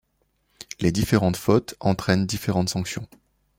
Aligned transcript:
Les 0.79 0.91
différentes 0.91 1.35
fautes 1.37 1.75
entrainent 1.79 2.25
différentes 2.25 2.69
sanctions. 2.69 3.07